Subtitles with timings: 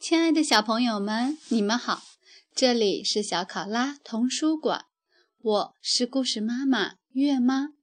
[0.00, 2.02] 亲爱的小朋友们，你们好，
[2.54, 4.86] 这里是小考拉童书馆，
[5.38, 7.74] 我是故事妈妈月妈。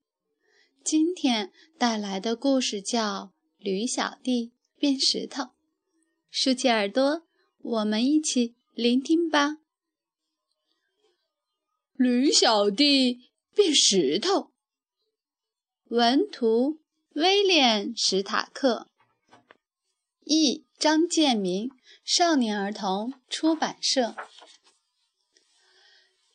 [0.83, 3.31] 今天带来的故事叫
[3.63, 5.43] 《驴小弟变石头》，
[6.31, 7.27] 竖起耳朵，
[7.59, 9.57] 我们一起聆听吧。
[11.93, 14.51] 驴小弟变石头，
[15.89, 16.79] 文图
[17.15, 18.89] 威廉·史塔克，
[20.25, 21.71] 译张建明。
[22.03, 24.17] 少年儿童出版社。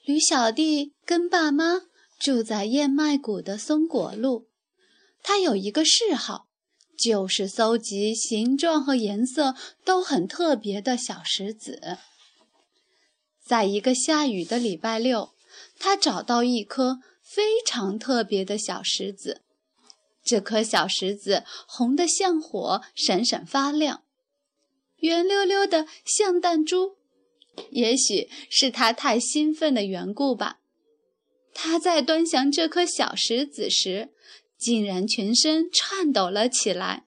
[0.02, 1.82] 驴小弟跟爸妈
[2.18, 4.48] 住在燕麦谷的松果路。
[5.22, 6.48] 他有一个嗜好，
[6.98, 11.98] 就是搜集形状和颜色都很特别的小石子。
[13.44, 15.34] 在一个下雨的礼拜六，
[15.78, 19.42] 他找到一颗非常特别的小石子。
[20.24, 24.04] 这颗小石子红得像火，闪闪发亮。
[24.96, 26.98] 圆溜溜的像弹珠，
[27.70, 30.58] 也许是他太兴奋的缘故吧。
[31.54, 34.10] 他在端详这颗小石子时，
[34.58, 37.06] 竟然全身颤抖了起来，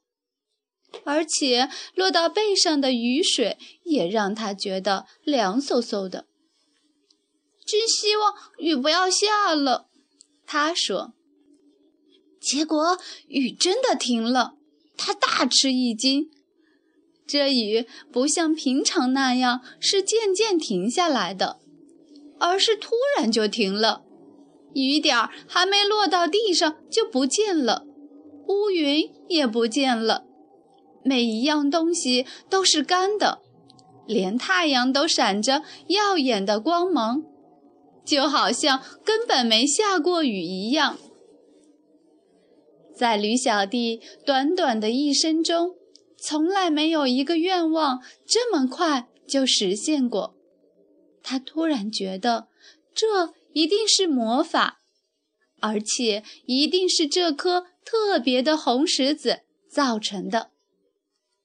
[1.04, 6.28] 而且落到背上的雨水也让他觉得凉飕飕的。
[7.66, 9.88] 真希望雨不要下了，
[10.46, 11.14] 他说。
[12.44, 14.56] 结果雨真的停了，
[14.98, 16.30] 他大吃一惊。
[17.26, 21.60] 这雨不像平常那样是渐渐停下来的，
[22.38, 24.04] 而是突然就停了。
[24.74, 27.86] 雨点儿还没落到地上就不见了，
[28.48, 30.26] 乌云也不见了，
[31.06, 33.40] 每一样东西都是干的，
[34.06, 37.24] 连太阳都闪着耀眼的光芒，
[38.04, 40.98] 就好像根本没下过雨一样。
[42.96, 45.76] 在驴小弟短短的一生中。
[46.26, 50.38] 从来没有一个愿望这么快就实现过。
[51.22, 52.48] 他突然觉得，
[52.96, 54.80] 这一定是魔法，
[55.60, 60.52] 而且一定是这颗特别的红石子造成的。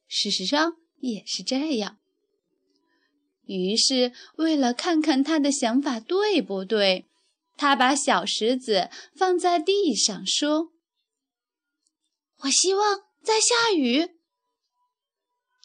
[0.06, 1.98] 事实上也是这样。
[3.46, 7.06] 于是，为了看看他的想法对不对，
[7.56, 10.70] 他把小石子放在地上，说
[12.42, 14.16] ：“我希望在下雨。”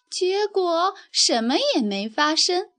[0.09, 2.71] 结果什么也没发生。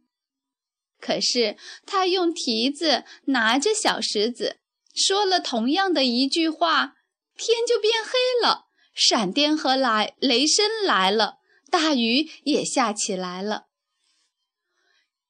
[1.01, 4.61] 可是他用蹄子拿着小石子，
[4.95, 6.95] 说了同样的一句话，
[7.37, 11.39] 天就变黑了，闪电和来雷声来了，
[11.71, 13.67] 大雨也下起来了。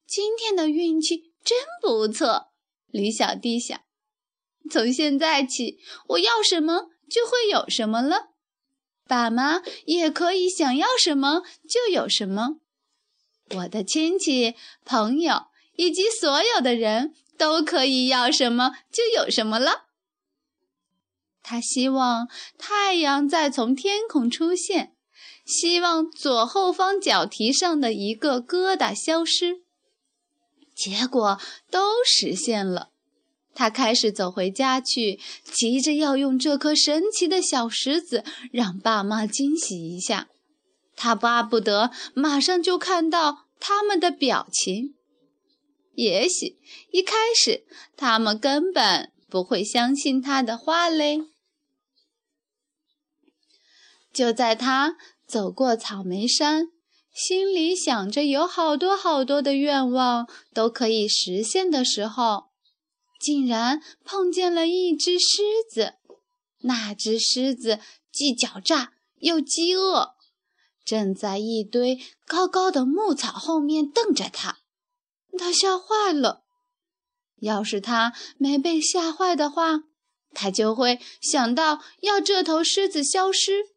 [0.07, 2.53] 今天的运气真不错，
[2.87, 3.77] 驴小弟想。
[4.69, 8.34] 从现在起，我要什么就会有什么了。
[9.07, 12.57] 爸妈也可以想要什么就有什么，
[13.55, 15.45] 我的亲戚、朋友
[15.75, 19.83] 以及所有的人都可以要什么就有什么了。
[21.43, 22.27] 他希望
[22.57, 24.95] 太阳再从天空出现，
[25.45, 29.61] 希望左后方脚蹄上的一个疙瘩消失，
[30.73, 31.39] 结果
[31.69, 32.89] 都实现了。
[33.55, 40.27] 他开始走回家去，急着要用这颗神奇的小石子让爸妈惊喜一下。
[40.95, 44.93] 他巴不得马上就看到他们的表情。
[45.93, 46.57] 也许
[46.91, 51.21] 一开始他们根本不会相信他的话嘞。
[54.13, 56.67] 就在他走过草莓山，
[57.13, 62.45] 心里想着有好多好多的愿望都可以实现的时候。
[63.19, 65.95] 竟然碰见了一只狮子，
[66.59, 67.79] 那只狮子
[68.11, 70.15] 既狡诈又饥饿，
[70.83, 74.59] 正在一堆高高的牧草后面瞪着他。
[75.37, 76.43] 他吓坏了。
[77.37, 79.83] 要是他没被吓坏的话，
[80.33, 83.69] 他就会想到要这头狮子消失，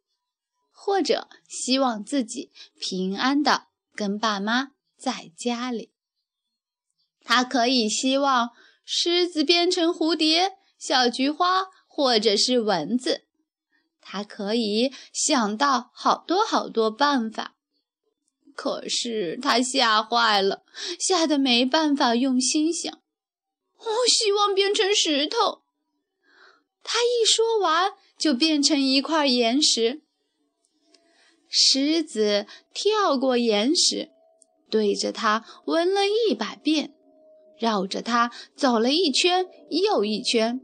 [0.71, 5.93] 或者希望自己平安的跟爸妈在家里。
[7.23, 8.51] 他可以希望。
[8.91, 13.27] 狮子变成蝴蝶、小菊花，或者是蚊子，
[14.01, 17.55] 它可以想到好多好多办法。
[18.57, 20.65] 可是它吓坏了，
[20.99, 22.91] 吓得没办法用心想。
[23.77, 25.65] 我希望变成石头。
[26.83, 30.01] 他一说完，就变成一块岩石。
[31.47, 34.09] 狮子跳过岩石，
[34.71, 36.95] 对着它闻了一百遍。
[37.59, 40.61] 绕着它走了一圈又一圈，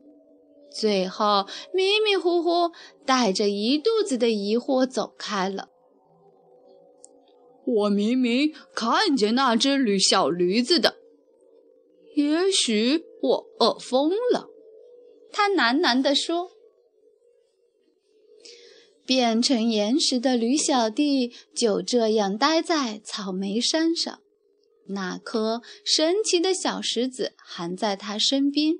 [0.70, 2.72] 最后迷迷糊糊
[3.04, 5.68] 带着一肚子的疑惑走开了。
[7.66, 10.96] 我明明看见那只驴小驴子的。
[12.14, 14.48] 也许我饿疯了。”
[15.32, 16.52] 他喃喃地说。
[19.06, 24.22] 变成岩石的驴小弟就这样待在草莓山上，
[24.88, 28.74] 那颗神奇的小石子还在他身边，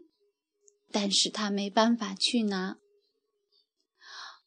[0.90, 2.76] 但是他没办法去拿。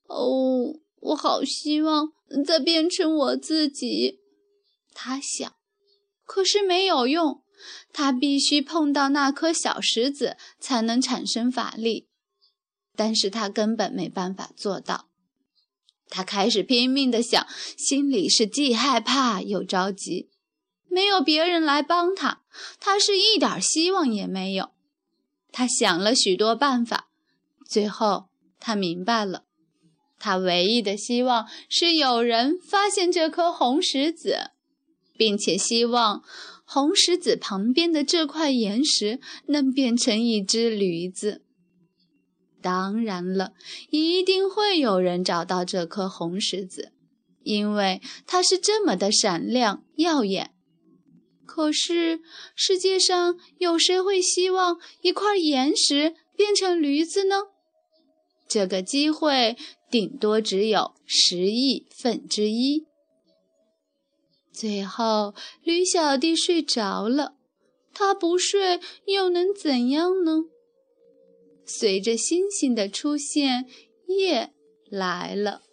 [0.07, 2.13] 哦，我好希望
[2.45, 4.19] 再变成我自己，
[4.93, 5.51] 他想。
[6.23, 7.43] 可是没有用，
[7.91, 12.07] 他必须碰到那颗小石子才能产生法力，
[12.95, 15.09] 但是他根本没办法做到。
[16.09, 20.29] 他开始拼命地想，心里是既害怕又着急。
[20.89, 22.41] 没有别人来帮他，
[22.79, 24.71] 他是一点希望也没有。
[25.51, 27.09] 他想了许多办法，
[27.67, 28.29] 最后
[28.59, 29.43] 他明白了，
[30.19, 34.51] 他唯一的希望是有人发现这颗红石子，
[35.17, 36.23] 并且希望
[36.65, 41.43] 红石子旁边的这块岩石能变成一只驴子。
[42.61, 43.53] 当然了，
[43.91, 46.91] 一定会有人找到这颗红石子，
[47.43, 50.51] 因为它是这么的闪亮耀眼。
[51.47, 52.19] 可是，
[52.55, 57.37] 世界上有谁会希望一块岩石变成驴子呢？
[58.47, 59.57] 这个机会
[59.89, 62.85] 顶多只有十亿分之一。
[64.51, 65.33] 最后，
[65.63, 67.35] 驴小弟睡着了。
[67.93, 70.43] 他不睡又能怎样呢？
[71.65, 73.65] 随着星星的出现，
[74.07, 74.53] 夜
[74.89, 75.63] 来了。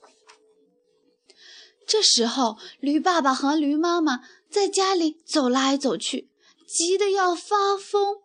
[1.86, 4.20] 这时候，驴爸爸和驴妈妈
[4.54, 6.30] 在家里走来走去，
[6.64, 8.18] 急得要发疯。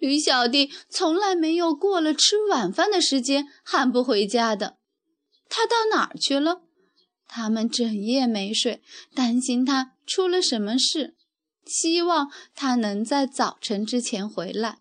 [0.00, 4.78] 驴小弟从来没有过了吃晚饭的时间还不回家的，
[5.48, 6.62] 他到哪儿去了？
[7.28, 8.82] 他们整夜没睡，
[9.14, 11.14] 担心他出了什么事，
[11.64, 14.80] 希望他能在早晨之前回来。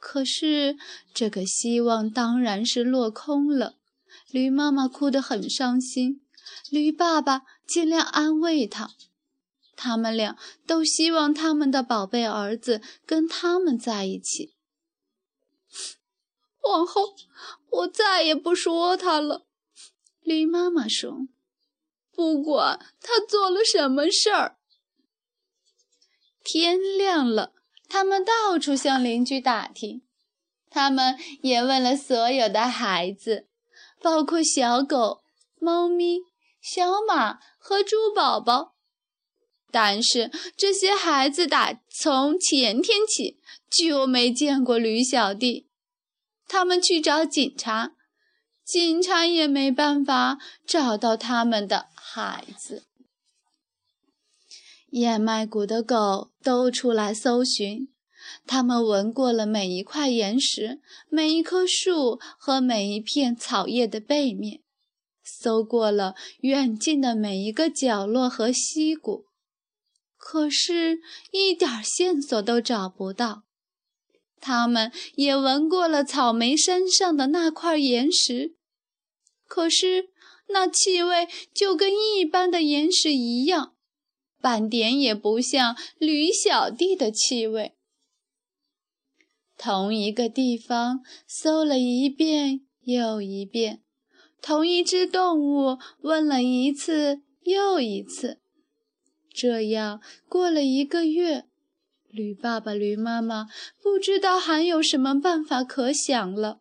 [0.00, 0.76] 可是，
[1.14, 3.76] 这个希望当然是落空了。
[4.32, 6.20] 驴妈妈哭得很伤心，
[6.68, 8.90] 驴爸爸尽量安慰他。
[9.76, 10.36] 他们俩
[10.66, 14.54] 都希望他们的宝贝儿子跟他们在一起。
[16.62, 17.14] 往后，
[17.70, 19.46] 我再也不说他了。
[20.20, 21.26] 驴妈妈说
[22.12, 24.58] ：“不管他做了什么事儿。”
[26.44, 27.52] 天亮了。
[27.88, 30.00] 他们到处向邻居打听，
[30.70, 33.48] 他们也问了所有的孩子，
[34.00, 35.22] 包括小狗、
[35.60, 36.20] 猫咪、
[36.58, 38.74] 小马和猪宝宝。
[39.72, 43.38] 但是这些孩子打从前天起
[43.68, 45.66] 就没见过驴小弟。
[46.46, 47.92] 他们去找警察，
[48.62, 52.84] 警察也没办法找到他们的孩子。
[54.90, 57.88] 燕麦谷的狗都出来搜寻，
[58.46, 64.60] 他们闻过了每一块岩石、每一棵树和每一片草叶的背面，
[65.24, 69.24] 搜过了远近的每一个角落和溪谷，
[70.24, 71.00] 可是，
[71.32, 73.42] 一点线索都找不到。
[74.40, 78.54] 他们也闻过了草莓山上的那块岩石，
[79.48, 80.10] 可是，
[80.48, 83.74] 那气味就跟一般的岩石一样。
[84.40, 87.74] 半点也不像驴小弟的气味。
[89.58, 93.82] 同一个地方搜了一遍又一遍，
[94.40, 98.41] 同一只动物问了一次又一次。
[99.34, 101.46] 这样过了一个月，
[102.08, 103.48] 驴爸爸、驴妈妈
[103.82, 106.60] 不知道还有什么办法可想了。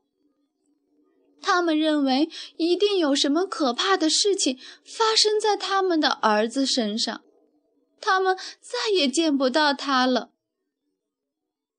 [1.42, 7.24] 他们认为一定有什么可怕的事情发生在他们的儿子身上。
[8.00, 10.32] 他们再也见不到他了。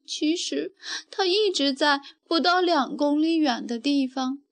[0.04, 0.74] 其实
[1.10, 4.42] 他一直在不到两公里远的地方。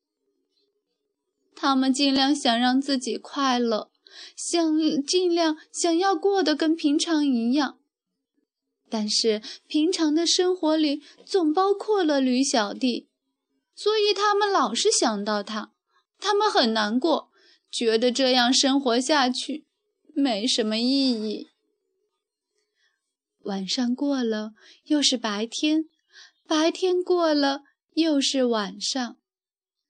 [1.54, 3.90] 他们尽量想让自己快乐，
[4.36, 7.78] 想尽量想要过得跟平常一样，
[8.88, 13.08] 但是平常的生活里总包括了驴小弟，
[13.74, 15.72] 所以他们老是想到他。
[16.18, 17.30] 他们很难过，
[17.70, 19.64] 觉得这样生活下去
[20.14, 21.48] 没什么意义。
[23.44, 24.52] 晚上过了，
[24.84, 25.84] 又是白天；
[26.46, 27.62] 白天过了，
[27.94, 29.16] 又是晚上。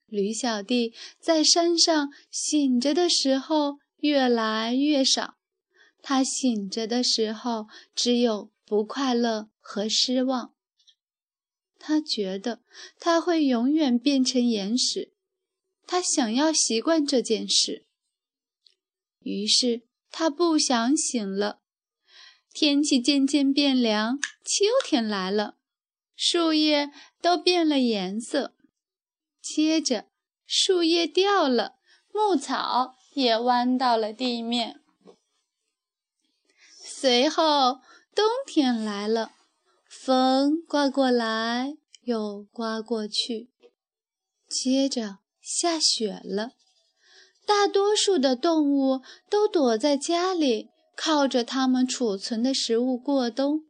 [0.07, 5.37] 驴小弟在山上醒着的时候越来越少，
[6.02, 10.54] 他醒着的时候只有不快乐和失望。
[11.78, 12.62] 他觉得
[12.99, 15.12] 他会永远变成岩石，
[15.87, 17.87] 他想要习惯这件事。
[19.21, 21.61] 于是他不想醒了。
[22.52, 25.57] 天气渐渐变凉，秋天来了，
[26.16, 26.90] 树叶
[27.23, 28.57] 都变了颜色。
[29.40, 30.11] 接着，
[30.47, 31.76] 树叶掉了，
[32.12, 34.81] 牧草也弯到了地面。
[36.83, 37.81] 随后，
[38.14, 39.33] 冬天来了，
[39.88, 43.50] 风刮过来又刮过去。
[44.49, 46.52] 接着，下雪了，
[47.47, 50.69] 大多数的动物都躲在家里。
[51.02, 53.62] 靠着他们储存的食物过冬。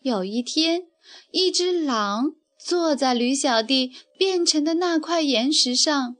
[0.00, 0.86] 有一天，
[1.30, 6.16] 一只狼坐在驴小弟变成的那块岩石上，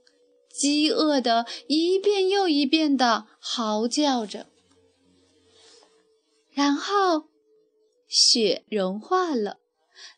[0.58, 4.46] 饥饿的一遍又一遍地嚎叫着。
[6.50, 7.28] 然后，
[8.08, 9.58] 雪融化了，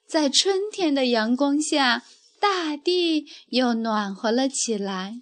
[0.07, 2.05] 在春天的阳光下，
[2.39, 5.21] 大地又暖和了起来。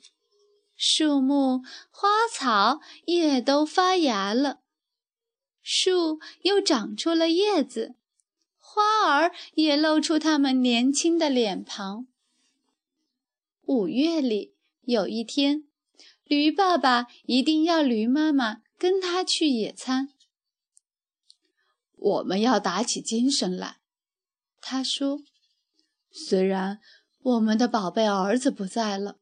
[0.76, 4.60] 树木、花草也都发芽了，
[5.62, 7.94] 树又长出了叶子，
[8.58, 12.06] 花儿也露出它们年轻的脸庞。
[13.62, 14.52] 五月里
[14.86, 15.64] 有一天，
[16.24, 20.08] 驴爸爸一定要驴妈妈跟他去野餐。
[21.96, 23.78] 我们要打起精神来，
[24.60, 25.20] 他说
[26.10, 26.78] ：“虽然
[27.18, 29.18] 我们的宝贝儿子不在了。”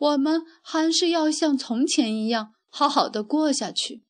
[0.00, 4.04] 我们还是要像从前一样好好的过下去。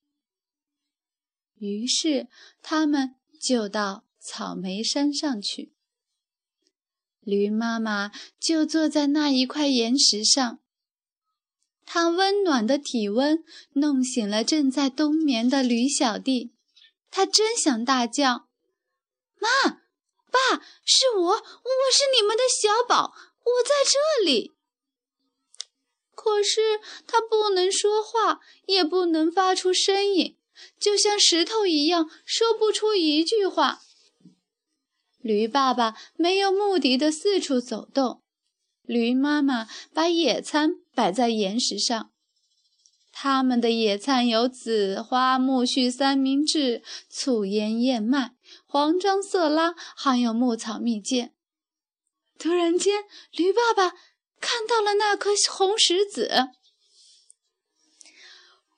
[1.56, 2.28] 于是，
[2.62, 5.72] 他们就到草莓山上去。
[7.20, 10.60] 驴妈妈就坐在那一块岩石上，
[11.90, 13.42] 他温暖的体温
[13.72, 16.52] 弄醒了正在冬眠的驴小弟。
[17.10, 18.46] 他真想大叫
[19.40, 19.48] ：“妈，
[20.30, 21.40] 爸，是我，我
[21.90, 24.52] 是你们的小宝，我在这里。”
[26.14, 30.36] 可是他不能说话，也不能发出声音，
[30.78, 33.80] 就像石头一样，说不出一句话。
[35.22, 38.22] 驴爸爸没有目的的四处走动，
[38.88, 42.10] 驴妈妈把野餐摆在岩石上。
[43.12, 48.34] 他们的野餐有紫花苜蓿三明治、醋腌燕麦、
[48.66, 51.32] 黄樟色拉，还有牧草蜜饯。
[52.38, 53.96] 突然间，驴爸爸。
[54.40, 56.50] 看到了那颗红石子，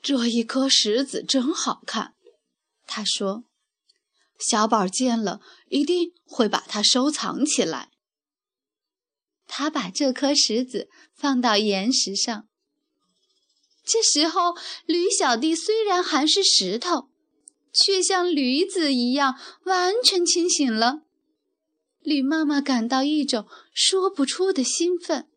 [0.00, 2.14] 这一颗石子真好看。
[2.86, 3.44] 他说
[4.40, 7.89] ：“小宝见了一定会把它收藏起来。”
[9.52, 12.46] 他把这颗石子放到岩石上。
[13.84, 14.54] 这时候，
[14.86, 17.10] 驴小弟虽然还是石头，
[17.72, 21.02] 却像驴子一样完全清醒了。
[21.98, 25.28] 驴妈妈感到一种说不出的兴奋。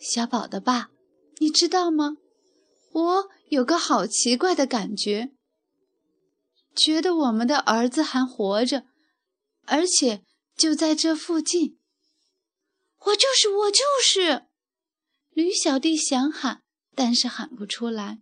[0.00, 0.90] 小宝的爸，
[1.38, 2.16] 你知道吗？
[2.92, 5.30] 我有个好奇怪的感觉，
[6.74, 8.86] 觉得我们的儿子还活着，
[9.66, 10.24] 而且
[10.56, 11.78] 就在这附近。
[12.98, 14.46] 我就是，我就是！
[15.30, 16.62] 驴小弟想喊，
[16.94, 18.20] 但是喊不出来。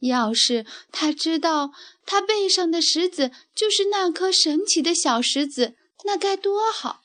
[0.00, 1.72] 要是他知道
[2.04, 7.02] 他背上的石子就是那颗神奇的小石子，那该多好！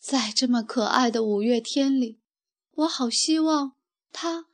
[0.00, 2.20] 在这么可爱的五月天里，
[2.72, 3.74] 我好希望
[4.12, 4.46] 他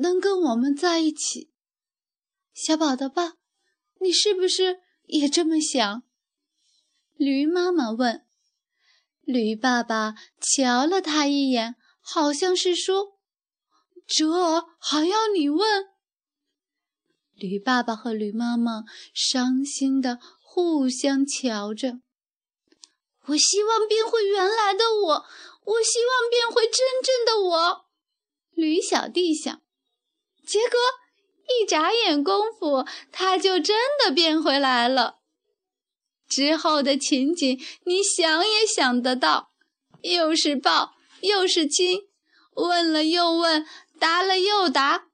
[0.00, 1.50] 能跟我们在一起。
[2.54, 3.34] 小宝的爸，
[4.00, 6.02] 你是不是也这么想？
[7.16, 8.24] 驴妈妈问。
[9.22, 13.18] 驴爸爸瞧了他一眼，好像是说
[14.06, 14.26] ：“这
[14.78, 15.88] 还要你问？”
[17.34, 22.00] 驴爸爸和驴妈妈伤心的互相瞧着。
[23.26, 25.26] 我希望变回原来的我，
[25.64, 27.86] 我希望变回真正的我。
[28.50, 29.62] 驴小弟想，
[30.46, 30.78] 结果
[31.48, 35.18] 一眨眼功夫，他就真的变回来了。
[36.28, 39.50] 之后的情景，你想也想得到：
[40.02, 42.00] 又是抱，又是亲，
[42.54, 43.66] 问了又问，
[43.98, 45.04] 答了又答，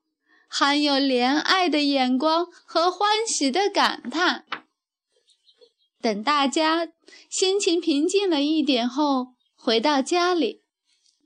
[0.48, 4.46] 还有怜爱的眼光和欢喜的感叹。
[6.00, 6.88] 等大家
[7.28, 10.62] 心情平静了一点后，回到家里，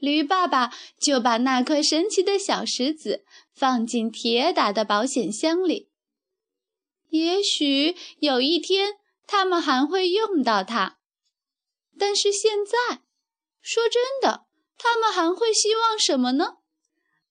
[0.01, 5.89] 驴爸爸就把那颗神奇的小石子放进铁打的保险箱里。
[7.09, 8.95] 也许有一天
[9.27, 10.99] 他们还会用到它，
[11.99, 13.03] 但是现在，
[13.63, 14.47] 说真的，
[14.77, 16.57] 他们还会希望什么呢？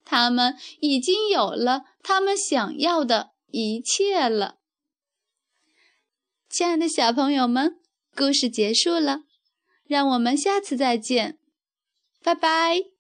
[0.06, 4.58] 他们已经有了他们想要的一切了。
[6.50, 7.80] 亲爱的小朋友们，
[8.16, 9.24] 故事结束了，
[9.86, 11.40] 让我们下次再见。
[12.24, 12.93] 拜拜。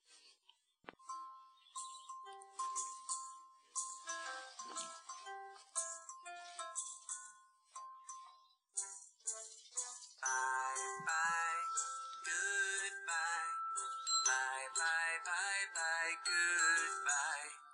[16.25, 17.72] goodbye.